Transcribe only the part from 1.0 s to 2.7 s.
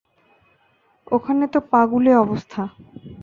ওখানে তো পাগুলে অবস্থা।